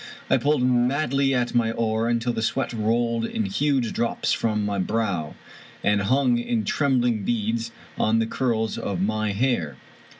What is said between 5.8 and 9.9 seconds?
and hung in trembling beads on the curls of my hair.